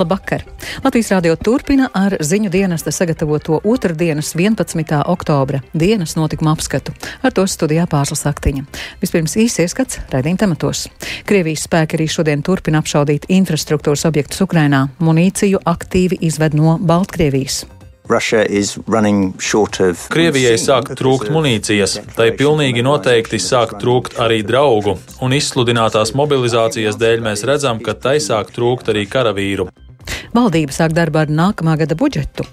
[0.00, 0.44] Labvakar!
[0.84, 5.02] Latvijas rādio turpina ar ziņu dienesta sagatavoto otrdienas 11.
[5.12, 6.94] oktobra dienas notikumu apskatu.
[7.20, 8.64] Ar to studijā pārslas aktiņa.
[9.02, 10.86] Vispirms īsi ieskats raidījuma tematos.
[11.28, 14.86] Krievijas spēki arī šodien turpina apšaudīt infrastruktūras objektus Ukrainā.
[15.04, 17.66] Munīciju aktīvi izved no Baltkrievijas.
[20.10, 27.22] Krievijai sāk trūkt munīcijas, tai pilnīgi noteikti sāk trūkt arī draugu, un izsludinātās mobilizācijas dēļ
[27.28, 29.68] mēs redzam, ka tai sāk trūkt arī karavīru.
[30.36, 32.46] Valdība sāk darbu ar nākamā gada budžetu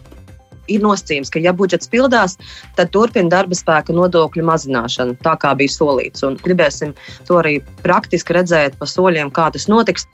[0.71, 2.37] ir nosacījums, ka, ja budžets pildās,
[2.77, 6.23] tad turpina darba spēka nodokļu mazināšanu, tā kā bija solīts.
[6.27, 6.93] Un gribēsim
[7.27, 10.07] to arī praktiski redzēt pa soļiem, kā tas notiks.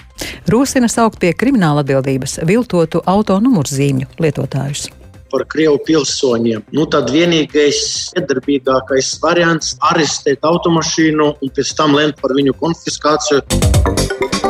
[0.52, 4.92] Rosina saukt pie krimināla atbildības viltotu auto numurzīmju lietotājus
[5.34, 6.62] par Krievu pilsoņiem.
[6.78, 7.80] Nu, tad vienīgais
[8.22, 14.43] iedarbīgākais variants arestēt automašīnu un pēc tam lemt par viņu konfiskāciju.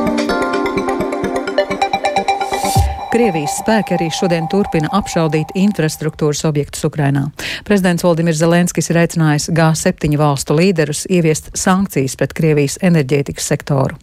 [3.13, 7.27] Krievijas spēki arī šodien turpina apšaudīt infrastruktūras objektus Ukrainā.
[7.61, 13.99] Prezidents Valdimirs Zelenskis ir aicinājis G7 valstu līderus ieviest sankcijas pret Krievijas enerģētikas sektoru.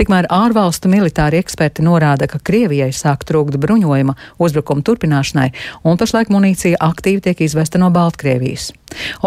[0.00, 5.50] Tikmēr ārvalstu militāri eksperti norāda, ka Krievijai sāk trūkt bruņojuma uzbrukuma turpināšanai,
[5.84, 8.70] un pašlaik munīcija aktīvi tiek izvesta no Baltkrievijas.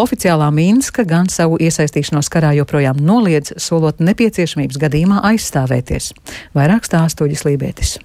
[0.02, 6.16] Oficiālā Minska gan savu iesaistīšanos karā joprojām noliedz, solot nepieciešamības gadījumā aizstāvēties.
[6.58, 8.00] Vairāk stāstuģis Lībietis.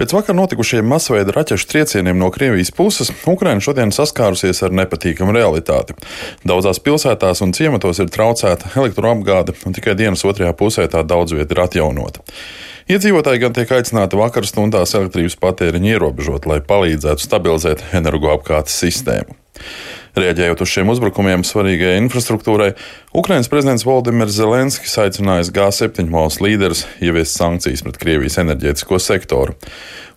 [0.00, 5.92] Pēc vakar notikušajiem masveida raķešu triecieniem no Krievijas puses Ukraina šodien saskārusies ar nepatīkamu realitāti.
[6.40, 11.52] Daudzās pilsētās un ciematos ir traucēta elektroapgāde, un tikai dienas otrajā pusē tā daudz vieta
[11.52, 12.24] ir atjaunota.
[12.88, 19.36] Iedzīvotāji gan tiek aicināti vakar stundās elektrības patēriņu ierobežot, lai palīdzētu stabilizēt energoapgādes sistēmu.
[20.18, 22.72] Rēģējot uz šiem uzbrukumiem svarīgajai infrastruktūrai,
[23.14, 29.54] Ukrainas prezidents Valdimirs Zelenskis aicinājis G7 valsts līderus ieviest sankcijas pret Krievijas enerģētisko sektoru.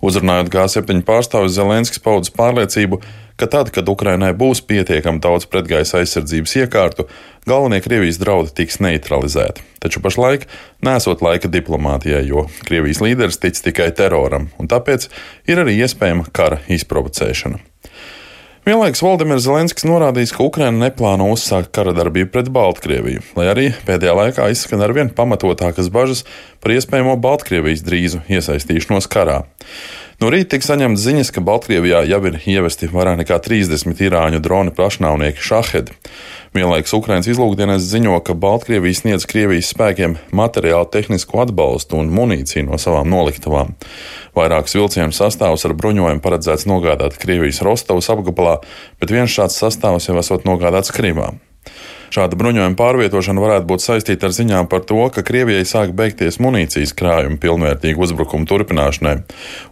[0.03, 3.00] Uzrunājot G7 pārstāvis Zelenskis paudz pārliecību,
[3.38, 7.08] ka tad, kad Ukrainai būs pietiekami daudz pretgaisa aizsardzības iekārtu,
[7.50, 9.66] galvenie Krievijas draudi tiks neutralizēti.
[9.84, 10.48] Taču pašlaik
[10.86, 15.09] nesot laika diplomātijai, jo Krievijas līderis tic tikai teroram, un tāpēc
[15.50, 17.72] ir arī iespējama kara izprovocēšana.
[18.63, 24.13] Vienlaikus Valdemirs Zelenskis norādījis, ka Ukraina neplāno uzsākt kara darbību pret Baltkrieviju, lai arī pēdējā
[24.16, 26.22] laikā izskan arvien pamatotākas bažas
[26.63, 29.41] par iespējamo Baltkrievijas drīzu iesaistīšanos karā.
[30.23, 34.72] No rīta tika saņemts ziņas, ka Baltkrievijā jau ir ievesti vairāk nekā 30 irāņu droni
[34.72, 35.97] pašnāvnieki Šahedi.
[36.56, 42.79] Vienlaikus Ukrainas izlūkdienas ziņo, ka Baltkrievija sniedz Krievijas spēkiem materiālu tehnisku atbalstu un munīciju no
[42.79, 43.75] savām noliktavām.
[44.39, 48.61] Vairākus vilcienu sastāvus ar bruņojumu paredzēts nogādāt Krievijas Rostovas apgabalā,
[49.03, 51.34] bet viens šāds sastāvs jau esot nogādāts Krimā.
[52.13, 56.91] Šāda bruņojuma pārvietošana varētu būt saistīta ar ziņām par to, ka Krievijai sāk beigties munīcijas
[56.94, 59.16] krājumi pilnvērtīgu uzbrukumu turpināšanai,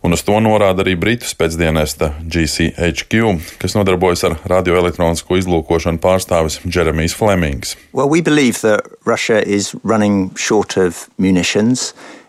[0.02, 7.14] un uz to norāda arī Britu spēcdienesta GCHQ, kas nodarbojas ar radioelektronisko izlūkošanu pārstāvis Jeremijs
[7.14, 7.76] Flemings.
[7.94, 8.26] Well, we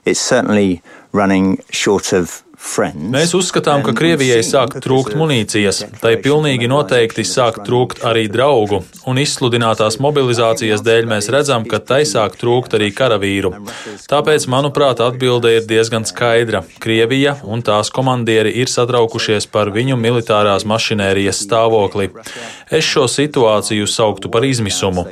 [0.04, 7.24] It's certainly running short of Mēs uzskatām, ka Krievijai sāk trūkt munīcijas, tai pilnīgi noteikti
[7.26, 8.78] sāk trūkt arī draugu,
[9.10, 13.50] un izsludinātās mobilizācijas dēļ mēs redzam, ka tai sāk trūkt arī karavīru.
[14.08, 16.62] Tāpēc, manuprāt, atbilde ir diezgan skaidra.
[16.80, 22.12] Krievija un tās komandieri ir satraukušies par viņu militārās mašinērijas stāvokli.
[22.70, 25.04] Es šo situāciju sauktu par izmisumu,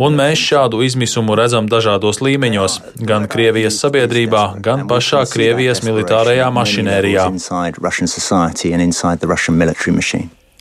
[0.00, 6.93] un mēs šādu izmisumu redzam dažādos līmeņos, gan Krievijas sabiedrībā, gan pašā Krievijas militārajā mašinērijā
[6.94, 7.26] mašinērijā.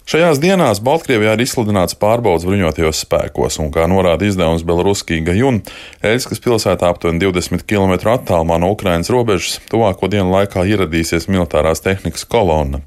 [0.04, 5.62] Šajās dienās Baltkrievijā ir izsludināts pārbaudas bruņotajos spēkos, un, kā norāda izdevums Belarusskī Gajun,
[6.04, 12.28] Eļskas pilsētā aptuveni 20 km attālumā no Ukrainas robežas, tuvāko dienu laikā ieradīsies militārās tehnikas
[12.28, 12.84] kolonna.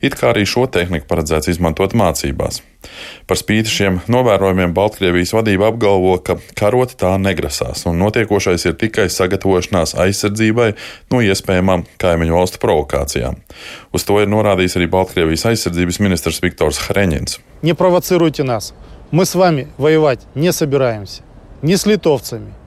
[0.00, 2.62] It kā arī šo tehniku paredzēts izmantot mācībās.
[3.29, 9.05] Par spīti šiem novērojumiem Baltkrievijas vadība apgalvo, ka karot tā negrasās, un notiekošais ir tikai
[9.13, 10.69] sagatavošanās aizsardzībai
[11.13, 13.37] no iespējamām kaimiņu valstu provokācijām.
[13.93, 17.39] Uz to ir norādījis arī Baltkrievijas aizsardzības ministrs Viktors Hreņins.
[17.61, 18.73] Не провоцируйте нас.
[19.11, 21.21] Мы с вами воевать не собираемся.
[21.61, 22.62] Ни с литовцами, ни с поляками.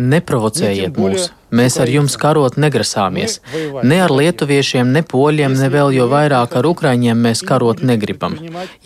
[0.00, 1.28] Neprovocējiet mūs.
[1.50, 3.40] Mēs ar jums karot negrasāmies.
[3.82, 8.36] Ne ar lietuviešiem, ne poļiem, ne vēl jo vairāk ar ukraiņiem mēs karot negribam.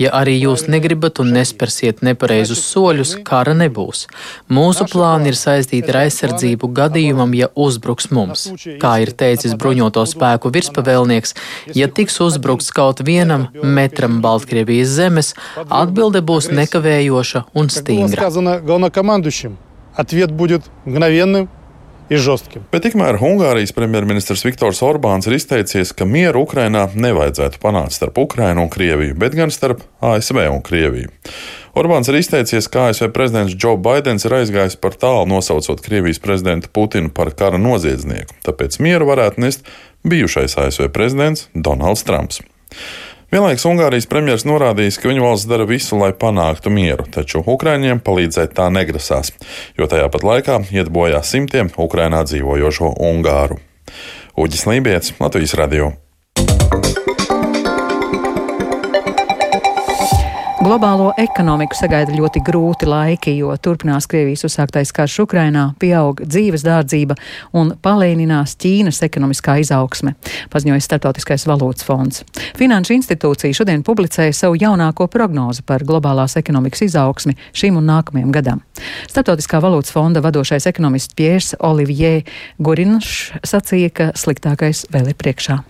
[0.00, 4.06] Ja arī jūs negribat un nespersiet nepareizus soļus, kara nebūs.
[4.48, 8.46] Mūsu plāni ir saistīti ar aizsardzību gadījumam, ja uzbruks mums.
[8.81, 11.36] Kā ir teicis bruņoto spēku virspavēlnieks,
[11.76, 15.34] ja tiks uzbrukts kaut vienam metram Baltkrievijas zemes,
[15.69, 18.32] atbilde būs nekavējoša un stingra
[19.95, 21.50] Ответ будет мгновенным
[22.09, 22.65] и жестким.
[22.73, 28.65] Bet tikmēr Ungārijas premjerministrs Viktors Orbāns ir izteicies, ka mieru Ukrainā nevajadzētu panākt starp Ukrainu
[28.65, 31.13] un Krieviju, bet gan starp ASV un Krieviju.
[31.77, 36.71] Orbāns ir izteicies, ka ASV prezidents Joe Bidenis ir aizgājis par tālu nosaucot Krievijas prezidentu
[36.73, 39.67] Putinu par kara noziedznieku, tāpēc mieru varētu nest
[40.07, 42.41] bijušais ASV prezidents Donalds Trumps.
[43.34, 48.54] Vienlaikus Ungārijas premjerministrs norādījis, ka viņa valsts dara visu, lai panāktu mieru, taču Ukraiņiem palīdzēt
[48.54, 49.32] tā negrasās,
[49.75, 53.58] jo tajā pat laikā iet bojā simtiem Ukrainā dzīvojošo Ungāru.
[54.38, 55.90] Uģis Lībijams, Latvijas Radio.
[60.64, 67.19] Globālo ekonomiku sagaida ļoti grūti laiki, jo turpinās Krievijas uzsāktais karš Ukrainā, pieaug dzīves dārdzība
[67.61, 70.14] un palēninās Ķīnas ekonomiskā izaugsme,
[70.55, 72.22] paziņoja Startautiskais valūtas fonds.
[72.56, 78.64] Finanšu institūcija šodien publicēja savu jaunāko prognozi par globālās ekonomikas izaugsmi šim un nākamajam gadam.
[79.10, 82.22] Startautiskā valūtas fonda vadošais ekonomists Piers Olivier
[82.56, 85.60] Gurinšs sacīja, ka sliktākais vēl ir priekšā.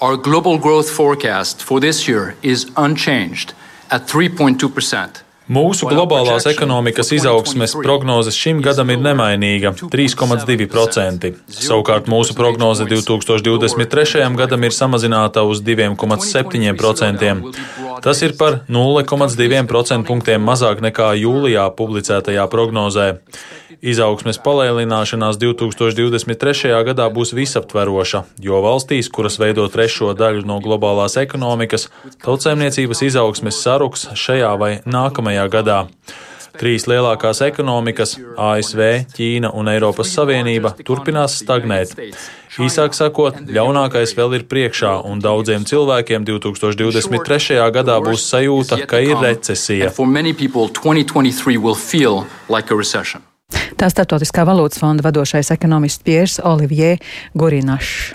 [0.00, 3.52] Our global growth forecast for this year is unchanged
[3.90, 5.22] at 3.2%.
[5.46, 11.36] Mūsu globālās ekonomikas izaugsmes prognozes šim gadam ir nemainīga- 3,2%.
[11.46, 14.36] Savukārt mūsu prognoze 2023.
[14.36, 17.54] gadam ir samazināta uz 2,7%.
[18.02, 23.18] Tas ir par 0,2% punktiem mazāk nekā jūlijā publicētajā prognozē.
[23.84, 26.70] Izaugsmes palielināšanās 2023.
[26.88, 31.90] gadā būs visaptveroša, jo valstīs, kuras veido trešo daļu no globālās ekonomikas,
[32.24, 35.88] tautsēmniecības izaugsmes saruks šajā vai nākamajā gadā.
[36.56, 38.16] Trīs lielākās ekonomikas-
[38.48, 38.80] ASV,
[39.12, 41.92] Ķīna un Eiropas Savienība- turpinās stagnēt.
[42.56, 47.70] Īsāk sakot, ļaunākais vēl ir priekšā, un daudziem cilvēkiem 2023.
[47.70, 49.90] gadā būs sajūta, ka ir recesija.
[53.76, 56.98] Tā Startautiskā valūtas fonda vadošais ekonomists Piers Olivier
[57.36, 58.14] Gurinašs.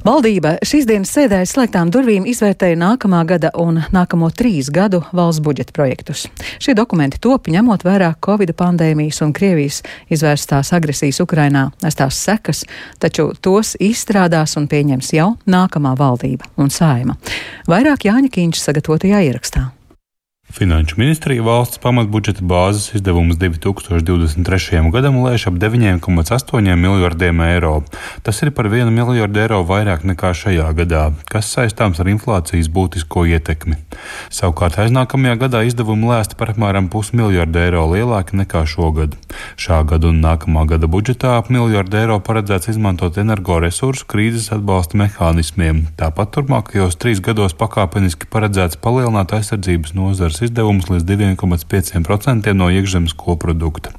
[0.00, 5.74] Valdība šīs dienas sēdē slēgtām durvīm izvērtēja nākamā gada un nākamo trīs gadu valsts budžeta
[5.76, 6.22] projektus.
[6.56, 12.62] Šie dokumenti top ņemot vērā Covid pandēmijas un Krievijas izvērstās agresijas Ukrainā nestās sekas,
[12.98, 17.18] taču tos izstrādās un pieņems jau nākamā valdība un saima.
[17.68, 19.66] Vairāk Jāņa Kīņš sagatavotajā ierakstā.
[20.50, 24.80] Finanšu ministrija valsts pamatbudžeta bāzes izdevumus 2023.
[24.90, 27.74] gadam lēš ap 9,8 miljardiem eiro.
[28.26, 33.28] Tas ir par 1 miljardu eiro vairāk nekā šajā gadā, kas saistāms ar inflācijas būtisko
[33.30, 33.78] ietekmi.
[34.26, 39.14] Savukārt aiznākamajā gadā izdevumi lēsti par apmēram pusmiljardu eiro lielāki nekā šogad.
[39.54, 45.86] Šā gada un nākamā gada budžetā ap miljardu eiro paredzēts izmantot energoresursu krīzes atbalsta mehānismiem.
[46.00, 53.14] Tāpat turpmākajos trīs gados pakāpeniski paredzēts palielināt aizsardzības nozars valsts izdevumus līdz 2,5% no iekšzemes
[53.16, 53.90] koprodukta.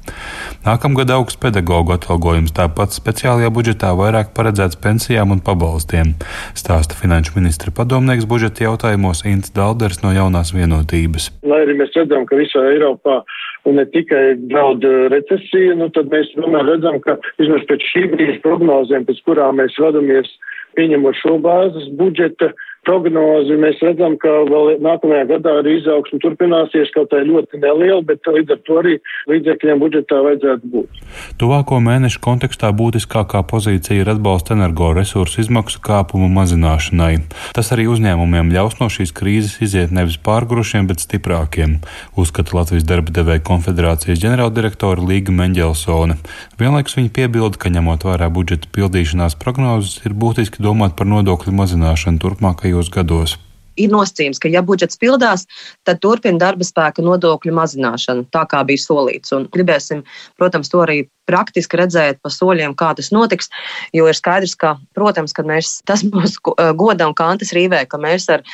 [0.66, 6.14] Nākamgad augsts pedagoģu atalgojums, tāpat speciālajā budžetā vairāk paredzēts pensijām un pabalstiem,
[6.54, 11.30] stāsta finanšu ministra padomnieks budžeta jautājumos Ints Dalders no jaunās vienotības.
[11.46, 13.22] Lai arī mēs redzam, ka visā Eiropā
[13.66, 18.40] un ne tikai draud recesija, nu tad mēs tomēr redzam, ka vismaz pēc šī brīža
[18.42, 20.30] prognozēm, pēc kurām mēs vadamies,
[20.78, 22.50] pieņemot šo bāzes budžeta,
[22.86, 28.26] prognozi mēs redzam, ka vēl nākamajā gadā arī izaugsme turpināsies, kaut tā ļoti neliela, bet
[28.26, 28.94] līdz ar to arī
[29.30, 31.02] līdzekļiem budžetā vajadzētu būt.
[31.38, 37.12] Tuvāko mēnešu kontekstā būtiskākā pozīcija ir atbalsta energoresursu izmaksu kāpumu mazināšanai.
[37.54, 41.78] Tas arī uzņēmumiem ļaus no šīs krīzes iziet nevis pārgrušiem, bet stiprākiem,
[42.18, 46.18] uzskata Latvijas darba devēja konfederācijas ģenerāldirektora Līga Meņģelsone.
[46.58, 52.22] Vienlaikus viņa piebilda, ka ņemot vērā budžeta pildīšanās prognozes, ir būtiski domāt par nodokļu mazināšanu
[52.22, 53.38] turpmākajos turpmākajos gados
[53.80, 55.46] ir nosacījums, ka, ja budžets pildās,
[55.88, 59.32] tad turpina darba spēka nodokļu mazināšanu, tā kā bija solīts.
[59.32, 60.02] Un gribēsim,
[60.36, 60.98] protams, to arī
[61.28, 63.50] praktiski redzēt pa soļiem, kā tas notiks.
[63.94, 66.38] Jo ir skaidrs, ka, protams, ka mēs, tas būs
[66.78, 68.44] goda un kantas rīvē, ka mēs ar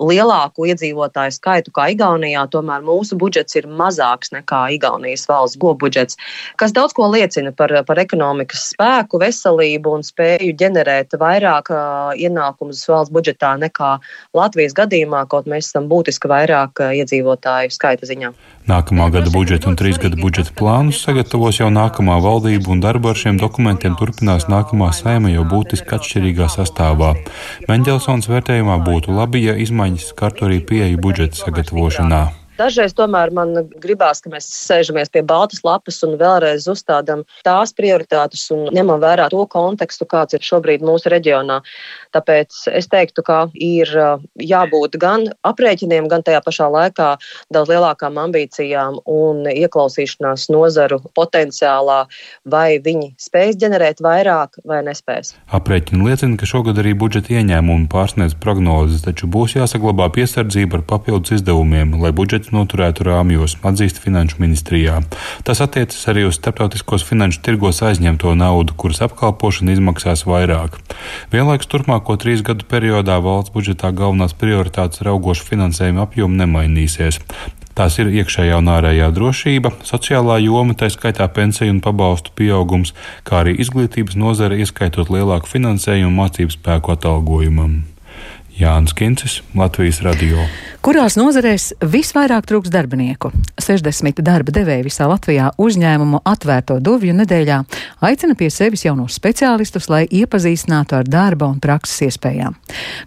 [0.00, 6.18] lielāku iedzīvotāju skaitu kā Igaunijā, tomēr mūsu budžets ir mazāks nekā Igaunijas valsts gobudžets,
[6.60, 12.82] kas daudz ko liecina par, par ekonomikas spēku, veselību un spēju ģenerēt vairāk uh, ienākumus
[12.90, 13.96] valsts budžetā nekā
[14.34, 18.34] Latvijas gadījumā, kaut mēs esam būtiski vairāk uh, iedzīvotāju skaita ziņā.
[18.64, 23.18] Nākamā gada budžeta un trīs gada budžeta plānus sagatavos jau nākamā valdība, un darbu ar
[23.20, 27.10] šiem dokumentiem turpinās nākamā saima jau būtiski atšķirīgā sastāvā.
[27.68, 32.22] Mendelsons vērtējumā būtu labi, ja izmaiņas skartu arī pieeju budžeta sagatavošanā.
[32.54, 38.44] Dažreiz tomēr man gribās, ka mēs sēžamies pie baltas lapas un vēlreiz uzstādām tās prioritātes
[38.54, 41.56] un ņemam vērā to kontekstu, kāds ir šobrīd mūsu reģionā.
[42.14, 43.90] Tāpēc es teiktu, ka ir
[44.38, 47.08] jābūt gan aprēķiniem, gan tajā pašā laikā
[47.54, 52.04] daudz lielākām ambīcijām un ieklausīšanās nozaru potenciālā,
[52.46, 55.34] vai viņi spēs ģenerēt vairāk vai nespēs.
[55.50, 61.40] Aprēķini liecina, ka šogad arī budžeta ieņēmumi pārsniedz prognozes, taču būs jāsaglabā piesardzība ar papildus
[61.40, 65.00] izdevumiem, lai budžets noturētu rāmjos, atzīst Finanšu ministrijā.
[65.48, 70.76] Tas attiecas arī uz starptautiskos finanšu tirgos aizņemto naudu, kuras apkalpošana izmaksās vairāk.
[71.32, 77.22] Vienlaikus turpmāko trīs gadu periodā valsts budžetā galvenās prioritātes raugošu finansējuma apjomu nemainīsies.
[77.74, 82.94] Tās ir iekšējā un ārējā drošība, sociālā joma, tā skaitā pensiju un pabalstu pieaugums,
[83.26, 87.93] kā arī izglītības nozare, ieskaitot lielāku finansējumu mācību spēku atalgojumam.
[88.54, 90.38] Jānis Kincis, Latvijas radio.
[90.84, 93.32] Kurās nozarēs visvairāk trūks darbinieku?
[93.58, 97.58] 60 darba devēji visā Latvijā uzņēmumu atvērto duvju nedēļā
[98.06, 102.54] aicina pie sevis jaunos speciālistus, lai iepazīstinātu ar darba un prakses iespējām.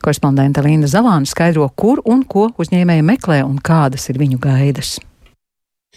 [0.03, 4.97] Korespondente Linda Zalāna skaidro, kur un ko uzņēmēji meklē un kādas ir viņu gaidas.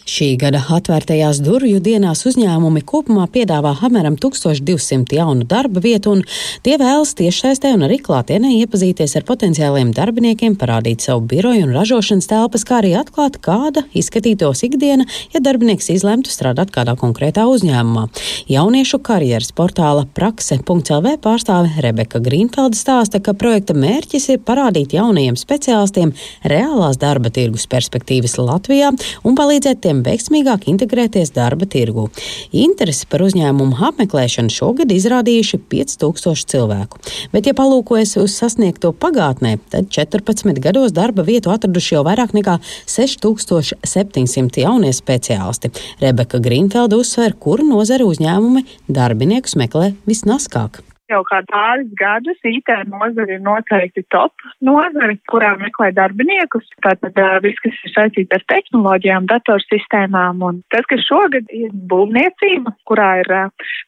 [0.08, 6.22] Šī gada atvērtajās durvju dienās uzņēmumi kopumā piedāvā apmēram 1200 jaunu darba vietu, un
[6.64, 12.30] tie vēlas tiešsaistē un arī klātienē iepazīties ar potenciāliem darbiniekiem, parādīt savu biroju un ražošanas
[12.30, 15.04] telpas, kā arī atklāt, kāda izskatītos ikdiena,
[15.34, 18.06] ja darbinieks izlemtu strādāt kādā konkrētā uzņēmumā.
[18.50, 26.16] Jauniešu karjeras portāla prakse.lv pārstāve Rebeka Grīnfelda stāsta, ka projekta mērķis ir parādīt jaunajiem speciālistiem
[26.48, 28.90] reālās darba tirgus perspektīvas Latvijā
[29.24, 32.06] un palīdzēt tiem veiksmīgāk integrēties darba tirgu.
[32.54, 37.00] Interesi par uzņēmumu apmeklēšanu šogad izrādījuši 5000 cilvēku.
[37.34, 42.58] Bet, ja palūkojas uz sasniegto pagātnē, tad 14 gados darba vietu atraduši jau vairāk nekā
[42.90, 45.72] 6700 jaunie speciālisti.
[46.02, 53.36] Rebeka Grīnfelda uzsver, kuru nozara uzņēmumi darbiniekus meklē visnaskāk jau kā pāris gadus IT nozare
[53.36, 54.32] ir noteikti top
[54.64, 56.68] nozare, kurā meklē darbiniekus.
[56.84, 63.10] Tātad viss, kas ir saistīts ar tehnoloģijām, datorsistēmām un tas, kas šogad ir būvniecība, kurā
[63.22, 63.32] ir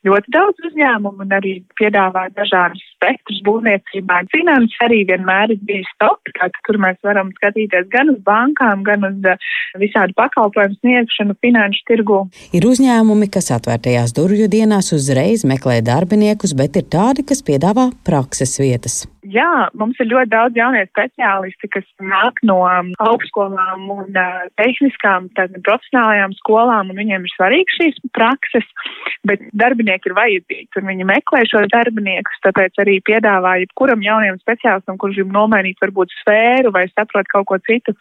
[0.07, 4.23] ļoti daudz uzņēmumu un arī piedāvā dažādus spektrus būvniecībā.
[4.33, 9.07] Finanses arī vienmēr ir bijis top, tātad tur mēs varam skatīties gan uz bankām, gan
[9.09, 9.19] uz
[9.81, 12.21] visādu pakalpojumu sniegšanu finanšu tirgu.
[12.57, 17.91] Ir uzņēmumi, kas atvērtajās durvju dienās uzreiz meklē darbiniekus, bet ir tādi, tādi, kas piedāvā
[18.07, 19.03] prakses vietas.
[19.23, 25.29] Jā, mums ir ļoti daudz jaunie speciālisti, kas nāk no um, augstskolām un uh, tehniskām,
[25.37, 28.67] tātad profesionālajām skolām, un viņiem ir svarīgas šīs prakses,
[29.29, 34.99] bet darbinieki ir vajadzīgi, un viņi meklē šos darbiniekus, tāpēc arī piedāvā jebkuram jaunajam speciālistam,
[34.99, 37.95] kurš grib nomainīt varbūt sfēru vai saprot kaut ko citu,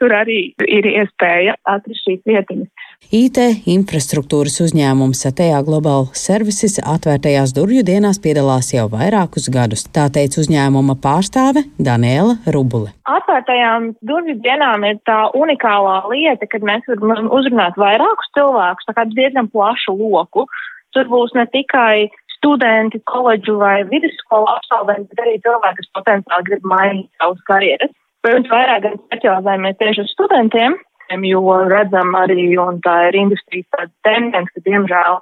[0.00, 2.90] tur arī ir iespēja atrast šīs vietiņas.
[3.14, 3.38] IT
[3.70, 9.84] infrastruktūras uzņēmums Atejā Global Services atvērtajās durvju dienās piedalās jau vairākus gadus.
[9.94, 12.90] Tā teica uzņēmuma pārstāve Daniela Rubule.
[13.06, 19.06] Atvērtajām durvju dienām ir tā unikālā lieta, kad mēs varam uzrunāt vairākus cilvēkus, tā kā
[19.12, 20.48] diezgan plašu loku.
[20.96, 26.68] Tur būs ne tikai studenti, koledžu vai vidusskolu absolventi, bet arī cilvēki, kas potenciāli grib
[26.74, 27.94] mainīt savus karjeras.
[28.26, 30.78] Protams, vairāk gan specializējamies tieši uz studentiem,
[31.10, 35.18] jo redzam arī, un tā ir industrijas tāda tendence, ka diemžēl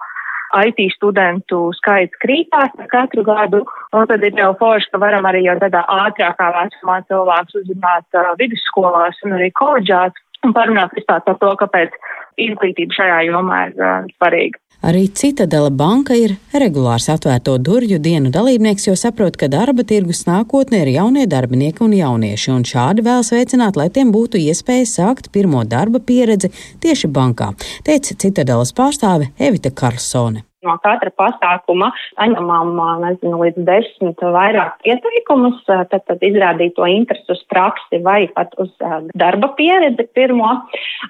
[0.54, 5.56] IT studentu skaits krītās katru gadu, un tad ir jau forši, ka varam arī jau
[5.58, 10.14] tādā ātrākā vecumā cilvēks uzzināt uh, vidusskolās un arī koledžās
[10.44, 11.96] un parunāt vispār par to, kāpēc
[12.38, 14.60] izglītība šajā jomā ir uh, svarīga.
[14.84, 20.82] Arī Citadela banka ir regulārs atvērto durvju dienu dalībnieks, jo saprot, ka darba tirgus nākotnē
[20.84, 25.64] ir jaunie darbinieki un jaunieši, un šādi vēlas veicināt, lai tiem būtu iespēja sākt pirmo
[25.64, 26.52] darba pieredzi
[26.84, 27.54] tieši bankā,
[27.88, 35.92] teica Citadelas pārstāve Evita Karlsone no katra pasākuma saņemam nezinu, līdz desmit vairāk pieteikumus, tad,
[35.92, 38.70] tad izrādīt to interesi uz praksi vai pat uz
[39.14, 40.50] darba pieredzi pirmo,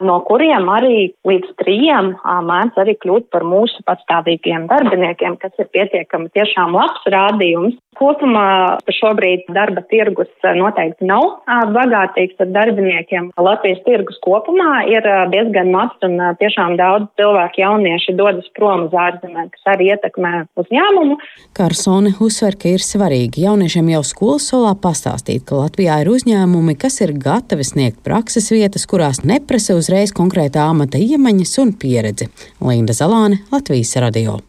[0.05, 2.15] no kuriem arī līdz trījiem
[2.51, 7.79] mēdz arī kļūt par mūsu patstāvīgiem darbiniekiem, kas ir pietiekami tiešām labs rādījums.
[7.95, 13.29] Kopumā šobrīd darba tirgus noteikti nav bagātīgs ar darbiniekiem.
[13.39, 19.44] Latvijas tirgus kopumā ir diezgan mazs un tiešām daudz cilvēku jaunieši dodas prom uz ārzemēm
[19.53, 21.19] kas arī ietekmē uzņēmumu.
[21.57, 27.01] Karsone uzsver, ka ir svarīgi jauniešiem jau skolas solā pastāstīt, ka Latvijā ir uzņēmumi, kas
[27.05, 32.31] ir gatavi sniegt prakses vietas, kurās neprasa uzreiz konkrētā amata iemaņas un pieredzi.
[32.65, 34.41] Linda Zalāne, Latvijas radio.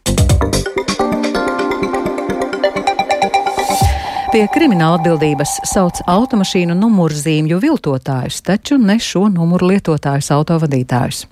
[4.36, 11.22] Pie krimināla atbildības sauc automašīnu numurzīmju viltotājus, taču ne šo numuru lietotājus autovadītājus.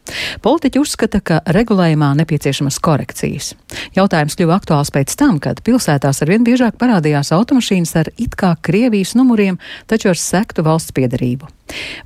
[0.40, 3.50] Politiķi uzskata, ka regulējumā nepieciešamas korekcijas.
[3.92, 9.12] Jautājums kļuva aktuāls pēc tam, kad pilsētās arvien biežāk parādījās automašīnas ar it kā Krievijas
[9.20, 11.52] numuriem, taču ar sektu valsts piedarību.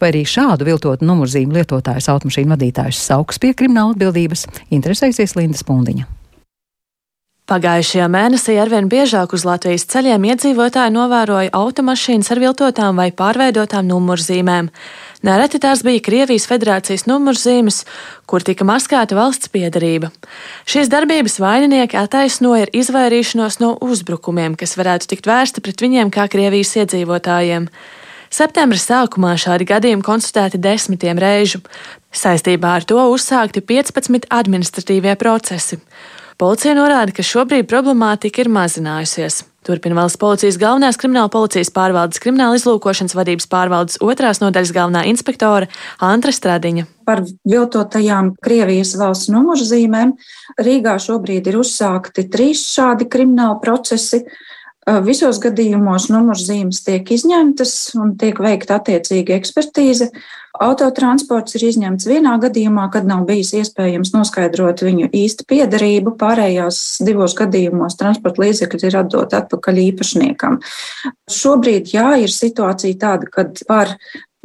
[0.03, 6.18] Vai arī šādu viltotu numurzīmu lietotājus automašīnu vadītājus sauks pie krimināla atbildības, interesēsies Linda Spundiņa.
[7.49, 14.69] Pagājušajā mēnesī arvien biežāk uz Latvijas ceļiem iedzīvotāji novēroja automašīnas ar viltotām vai pārveidotām numurzīmēm.
[15.25, 17.79] Nereti tās bija Krievijas federācijas numurzīmes,
[18.29, 20.11] kur tika maskēta valsts piedarība.
[20.69, 26.29] Šīs darbības vaininieki attaisnoja ar izvairīšanos no uzbrukumiem, kas varētu tikt vērsti pret viņiem kā
[26.29, 27.71] Krievijas iedzīvotājiem.
[28.29, 31.65] Septembra sākumā šādi gadījumi konstatēti desmitiem reižu.
[32.13, 35.81] Saistībā ar to uzsākti 15 administratīvie procesi.
[36.39, 39.41] Policija norāda, ka šobrīd problemātika ir mazinājusies.
[39.67, 45.67] Turpina valsts policijas galvenās krimināla policijas pārvaldes krimināla izlūkošanas vadības pārvaldes otrās nodaļas galvenā inspektore
[45.99, 46.87] Antra Stradiņa.
[47.11, 50.15] Par viltotajām Krievijas valsts numurzīmēm
[50.63, 54.23] Rīgā šobrīd ir uzsākti trīs šādi krimināli procesi.
[55.05, 60.13] Visos gadījumos numurzīmes tiek izņemtas un tiek veikta attiecīga ekspertīze.
[60.57, 66.15] Autotransports ir izņemts vienā gadījumā, kad nav bijis iespējams noskaidrot viņu īstu piedarību.
[66.19, 70.59] Pārējās divos gadījumos transporta līdzekļi ir atdot atpakaļ īpašniekam.
[71.31, 73.93] Šobrīd, jā, ir situācija tāda, kad par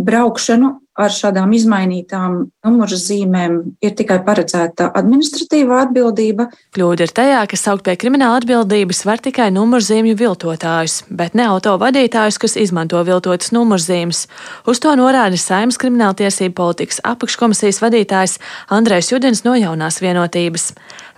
[0.05, 6.47] braukšanu ar šādām izmainītām numuru zīmēm ir tikai paredzēta administratīvā atbildība.
[6.75, 11.73] Kļūda ir tajā, ka saukt pie krimināla atbildības var tikai numurzīmju viltotājus, bet ne auto
[11.81, 14.27] vadītājus, kas izmanto viltotas numurzīmes.
[14.69, 18.37] Uz to norāda Saimnes krimināltiesību politikas apakškomisijas vadītājs
[18.73, 20.73] Andrēs Judins no jaunās vienotības.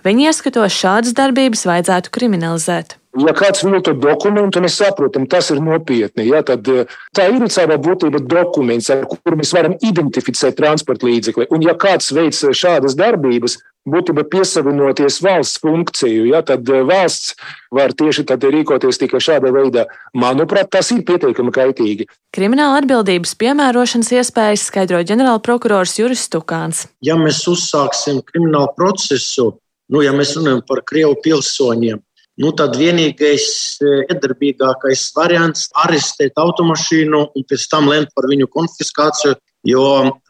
[0.06, 2.96] Viņi ieskatos šādas darbības vajadzētu kriminalizēt.
[3.16, 6.26] Ja kāds vilto dokumentu, mēs saprotam, tas ir nopietni.
[6.28, 11.48] Ja, tad eh, tā ir savā būtībā dokuments, ar kuru mēs varam identificēt transporta līdzekli.
[11.54, 13.56] Un ja kāds veic šādas darbības,
[13.86, 17.34] būtībā piesavinoties valsts funkciju, ja, tad eh, valsts
[17.74, 19.86] var tieši tad rīkoties tikai šādā veidā.
[20.16, 22.08] Manuprāt, tas ir pietiekami kaitīgi.
[22.36, 26.86] Krimināla atbildības piemērošanas iespējas skaidro ģenerālprokurors Juris Stukāns.
[27.06, 29.54] Ja mēs uzsāksim kriminālu procesu,
[29.92, 32.02] nu, ja mēs runājam par Krievu pilsoņiem,
[32.42, 33.48] nu, tad vienīgais
[33.80, 39.36] e, iedarbīgākais variants ir arestēt automašīnu un pēc tam lemt par viņu konfiskāciju.
[39.66, 39.82] Jo,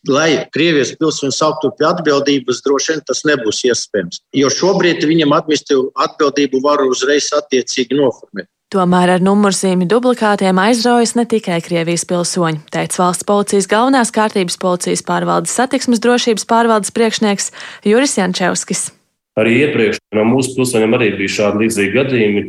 [0.08, 4.22] lai Krievijas pilsoņi sauktu pie atbildības, droši vien tas nebūs iespējams.
[4.32, 8.48] Jo šobrīd viņam administratīvu atbildību var uzreiz attiecīgi noformēt.
[8.72, 15.04] Tomēr ar numurzīmju duplikātiem aizraujas ne tikai Krievijas pilsoņi, teica valsts policijas galvenās kārtības policijas
[15.06, 17.52] pārvaldes satiksmes drošības pārvaldes priekšnieks
[17.86, 18.88] Juris Jančevskis.
[19.36, 22.44] Arī iepriekš no mūsu pilsoņiem arī bija šādi līdzīgi gadījumi,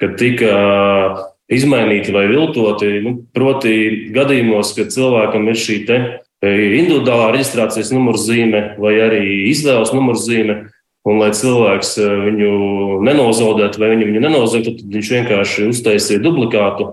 [0.00, 0.52] kad tika
[1.52, 2.92] izmainīti vai viltoti.
[3.04, 3.74] Nu, proti,
[4.14, 5.80] gadījumos, kad cilvēkam ir šī
[6.40, 10.56] individuālā reģistrācijas numurzīme vai arī izvēles numurzīme,
[11.08, 12.54] un lai cilvēks viņu
[13.04, 16.88] nenozaudētu vai viņu, nenozaudētu, tad viņš vienkārši uztaisīja duplikātu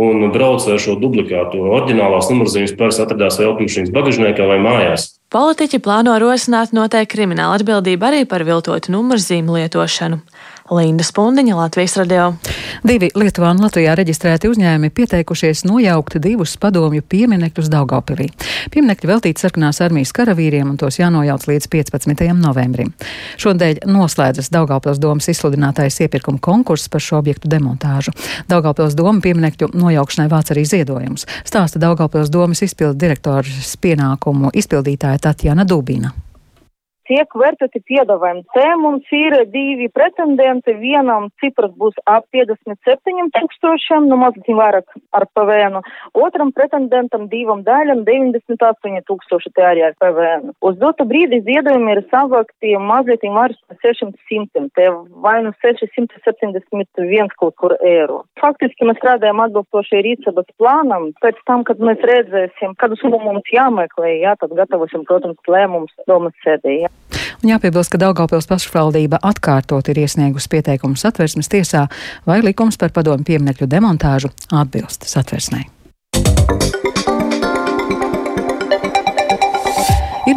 [0.00, 1.60] un brauca ar šo duplikātu.
[1.76, 5.19] Orģinālās numurzīmes parasti atradās vai automašīnas bagažniekā vai mājās.
[5.30, 10.16] Politiķi plāno rosināt noteikti krimināla atbildību arī par viltotu numurzīmu lietošanu.
[10.70, 12.28] Linda Spundiņa, Latvijas radio.
[12.86, 18.28] Divi Lietuvā un Latvijā reģistrēti uzņēmumi pieteikušies nojaukt divus padomju pieminekļus Daugavpilī.
[18.70, 22.22] Pieminekļi veltīti sarkanās armijas karavīriem un tos jānojauc līdz 15.
[22.38, 22.94] novembrim.
[23.34, 28.14] Šodien noslēdzas Daugavpils domas izsludinātais iepirkuma konkurss par šo objektu demontāžu.
[28.48, 31.26] Daugavpils doma pieminekļu nojaukšanai vāc arī ziedojumus.
[31.42, 36.14] Stāsta Daugavpils domas izpildu direktors pienākumu izpildītāja Tatjana Dubina
[37.10, 38.44] tiek vērtēti piedāvājumi.
[38.54, 40.76] Te mums ir divi pretendenti.
[40.80, 45.80] Vienam cipras būs ap 57 tūkstošiem, nu mazliet vairāk ar PVN.
[46.18, 50.54] Otram pretendentam divam daļam 98 tūkstoši te arī ar PVN.
[50.66, 54.88] Uz dotu brīdi ziedojumi ir savākti mazliet vairāk par 600, te
[55.24, 58.22] vai nu 671 kaut kur eiro.
[58.40, 61.10] Faktiski mēs strādājam atbilstoši rīcības plānam.
[61.24, 66.82] Pēc tam, kad mēs redzēsim, kādus lēmumus jāmeklē, jā, tad gatavosim, protams, lēmumus domas sēdē.
[66.84, 66.92] Jā.
[67.40, 71.86] Un jāpiebilst, ka Daugavpils pašvaldība atkārtot ir iesniegusi pieteikumu satversmes tiesā,
[72.28, 75.64] vai likums par padomu pieminekļu demontāžu atbilst satversmei.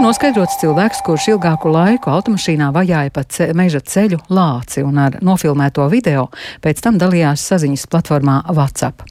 [0.04, 5.86] Noskaidrots cilvēks, kurš ilgāku laiku automašīnā vajāja pa ce meža ceļu lāci un ar nofilmēto
[5.92, 6.26] video
[6.64, 9.06] pēc tam dalījās saziņas platformā WhatsApp.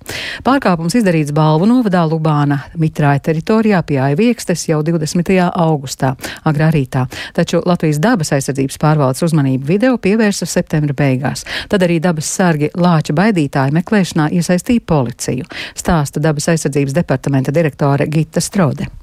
[0.44, 5.32] Pārkāpums izdarīts Balvu novadā Lubāna mitrāja teritorijā pie Aiviekstes jau 20.
[5.48, 6.12] augustā,
[6.48, 11.46] agrā rītā, taču Latvijas dabas aizsardzības pārvaldes uzmanību video pievērsa septembra beigās.
[11.72, 18.44] Tad arī dabas sargi lāča baidītāju meklēšanā iesaistīja policiju, stāsta dabas aizsardzības departamenta direktore Gita
[18.44, 19.01] Strode.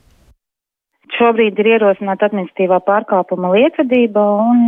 [1.18, 4.62] Šobrīd ir ierosināta administratīvā pārkāpuma lietvedība un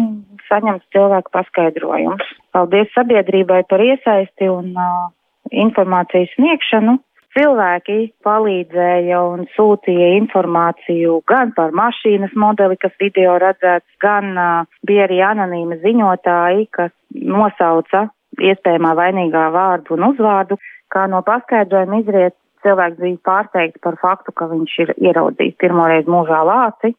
[0.47, 2.27] saņemts cilvēku paskaidrojums.
[2.55, 5.11] Paldies sabiedrībai par iesaisti un uh,
[5.51, 6.97] informācijas sniegšanu.
[7.31, 15.05] Cilvēki palīdzēja un sūtīja informāciju gan par mašīnas modeli, kas video redzēts, gan uh, bija
[15.07, 18.09] arī anonīmi ziņotāji, kas nosauca
[18.41, 20.57] iespējamā vainīgā vārdu un uzvārdu,
[20.91, 26.41] kā no paskaidrojuma izriet cilvēks bija pārsteigts par faktu, ka viņš ir ieraudzījis pirmoreiz mūžā
[26.47, 26.93] lāci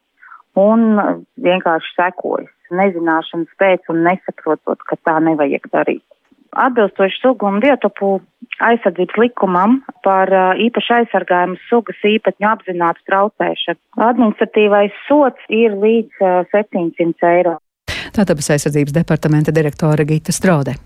[0.59, 0.97] un
[1.41, 6.03] vienkārši sekojas nezināšanas pēc un nesaprotot, ka tā nevajag darīt.
[6.53, 8.19] Atbilstoši sugu un biotopu
[8.61, 10.29] aizsardzības likumam par
[10.61, 13.81] īpaši aizsargājumu sugas īpatņu apzinātu traucēšanu.
[14.09, 16.21] Administratīvais sots ir līdz
[16.53, 17.57] 700 eiro.
[18.13, 20.77] Tātad aizsardzības departamenta direktore Gita Strode.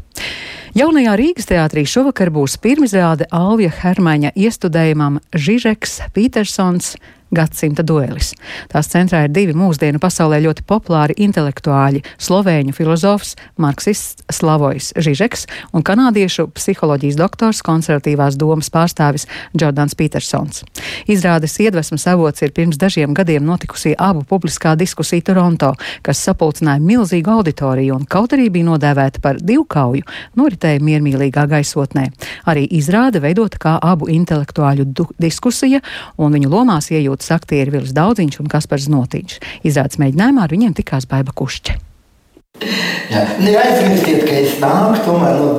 [0.75, 6.97] Jaunajā Rīgas teātrī šovakar būs pirmizrāde Alvija Hermaņa iestudējumam Žižeks Petersons
[7.31, 8.33] gadsimta duelis.
[8.71, 15.83] Tās centrā ir divi mūsdienu pasaulē ļoti populāri intelektuāļi- slovēņu filozofs, marksists Slavojs Žižeks un
[15.83, 20.63] kanādiešu psiholoģijas doktors, konservatīvās domas pārstāvis Jordans Petersons.
[21.07, 27.31] Izrādes iedvesmas avots ir pirms dažiem gadiem notikusī abu publiskā diskusija Toronto, kas sapulcināja milzīgu
[27.31, 30.03] auditoriju un kaut arī bija nodēvēta par divkauju,
[30.35, 32.07] noritēja miermīlīgā gaisotnē.
[32.45, 34.87] Arī izrāde veidota kā abu intelektuāļu
[35.19, 35.81] diskusija,
[36.17, 39.39] un viņu lomās iejūt izjūtas aktieri Vils Daudziņš un Kaspars Notiņš.
[39.65, 41.77] Izrādes mēģinājumā ar viņiem tikās Baiba Kušķe.
[43.11, 45.49] Jā, neaizmirstiet, ka es nāku tomēr no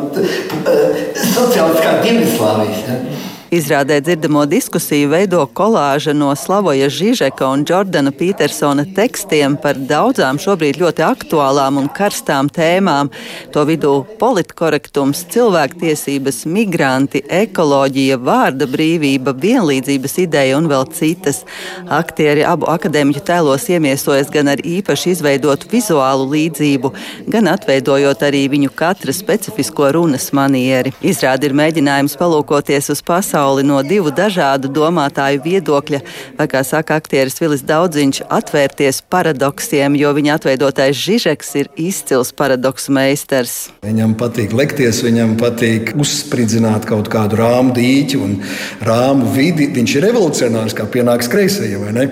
[1.14, 2.80] sociālistiskās Dienvidslāvijas.
[2.88, 3.27] Ja?
[3.48, 10.76] Izrādē dzirdamo diskusiju veido kolāža no Slavoja Žižeka un Jordana Petersona tekstiem par daudzām šobrīd
[10.82, 13.08] ļoti aktuālām un karstām tēmām.
[13.54, 21.40] To vidū politkorektums, cilvēktiesības, migranti, ekoloģija, vārda brīvība, vienlīdzības ideja un vēl citas.
[21.88, 26.92] Aktieri abu akadēmiķu tēlos iemiesojas gan ar īpaši izveidotu vizuālu līdzību,
[27.32, 30.92] gan atveidojot arī viņu katra specifisko runas manieri.
[31.00, 36.00] Izrādi ir mēģinājums palūkoties uz pasauli pasauli no divu dažādu domātāju viedokļa,
[36.34, 42.90] vai, kā saka aktieris Vilis Daudziņš, atvērties paradoksiem, jo viņa atveidotais Žižeks ir izcils paradoksu
[42.96, 43.68] meistars.
[43.86, 48.34] Viņam patīk lekties, viņam patīk uzspridzināt kaut kādu rāmu dīķi un
[48.82, 49.70] rāmu vidi.
[49.78, 52.08] Viņš ir revolucionārs, kā pienāks kreisajai, vai ne?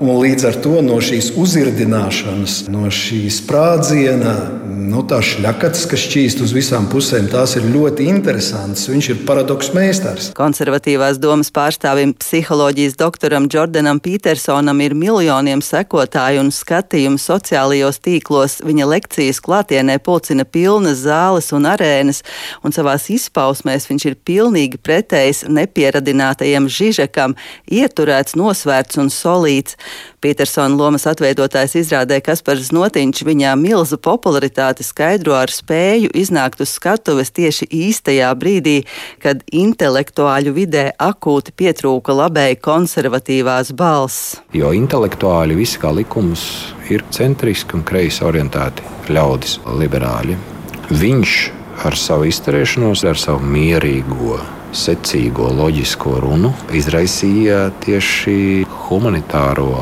[0.00, 4.32] Un līdz ar to no šīs uzirdināšanas, no šīs sprādziena,
[4.64, 8.86] nu, tā šļakats, kas šķīst uz visām pusēm, tās ir ļoti interesantas.
[8.88, 10.30] Viņš ir paradoks meistars.
[10.38, 18.56] Konservatīvās domas pārstāvim, psiholoģijas doktoram Jordanam Petersonam ir miljoniem sekotāju un skatījumu sociālajos tīklos.
[18.64, 22.22] Viņa lekcijas klātienē pulcina pilnas zāles un arēnas,
[22.64, 27.36] un savās izpausmēs viņš ir pilnīgi pretējs nepieradinātajam Žižekam,
[27.68, 29.76] ieturēts, nosvērts un solīts.
[30.20, 37.32] Petersona lomas atveidotājs izrādē Kaspars Notiņš viņā milzu popularitāti skaidro ar spēju iznākt uz skatuves
[37.36, 38.76] tieši īstajā brīdī,
[39.22, 44.36] kad intelektuāļu vidē akūti pietrūka labēji konservatīvās balss.
[44.52, 46.44] Jo intelektuāļi visi kā likums
[46.92, 50.38] ir centriski un kreisi orientēti ļaudis, liberāļi.
[50.90, 51.36] Viņš
[51.86, 54.40] ar savu izturēšanos, ar savu mierīgo
[54.76, 59.72] secīgo, loģisko runu izraisīja tieši humanitāro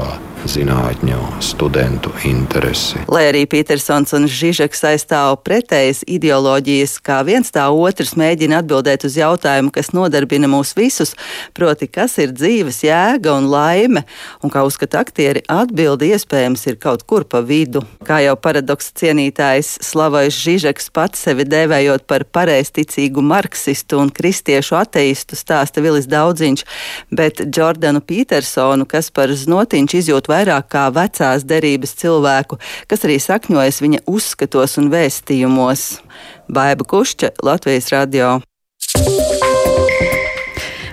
[0.47, 3.01] zinātņu studentu interesi.
[3.11, 9.17] Lai arī Petersons un Žižeks aizstāv pretējas ideoloģijas, kā viens tā otrs mēģina atbildēt uz
[9.19, 11.15] jautājumu, kas nodarbina mūs visus,
[11.57, 14.05] proti, kas ir dzīves jēga un laime,
[14.45, 17.83] un kā uzskata aktieri, atbildi iespējams ir kaut kur pa vidu.
[18.07, 25.39] Kā jau paradoksa cienītājs Slavojs Žižeks pats sevi dēvējot par pareizticīgu marksistu un kristiešu ateistu,
[25.39, 26.65] stāsta Vilis Daudziņš,
[27.11, 32.61] bet Jordanu Petersonu, kas par znotiņš izjūt vairāk kā vecās derības cilvēku,
[32.91, 35.89] kas arī sakņojas viņa uzskatos un vēstījumos.
[36.49, 38.39] Baiba Kušķa, Latvijas radio.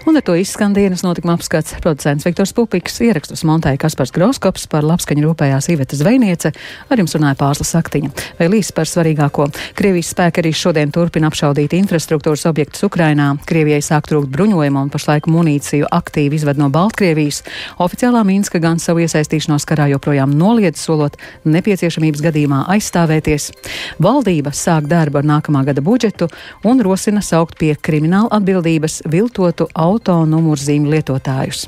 [0.06, 1.74] Un ar to izskan dienas notikuma apskats.
[1.82, 6.52] Producents Viktors Pupiks ierakstus montēja Kaspars Groskops par labskaņu rūpējās Iveta Zvejniece,
[6.94, 8.12] ar jums runāja Pārsla Saktiņa.
[8.38, 9.48] Vēl īsi par svarīgāko.
[9.74, 13.32] Krievijas spēki arī šodien turpina apšaudīt infrastruktūras objektus Ukrainā.
[13.50, 17.42] Krievijai sāk trūkt bruņojumu un pašlaik munīciju aktīvi izved no Baltkrievijas.
[17.82, 21.18] Oficiālā Minska gan savu iesaistīšanos karā joprojām noliedz, solot
[21.50, 23.50] nepieciešamības gadījumā aizstāvēties.
[23.98, 26.30] Valdība sāk darbu ar nākamā gada budžetu
[26.62, 31.66] un rosina saukt pie krimināla atbildības viltotu auto auto numurzīmju lietotājus.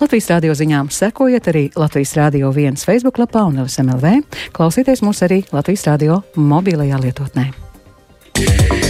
[0.00, 4.20] Latvijas radio ziņām sekojiet arī Latvijas Rādio 1 Facebook lapā un LSMLV.
[4.56, 7.50] Klausieties mūs arī Latvijas radio mobilajā lietotnē.
[8.42, 8.81] Yeah.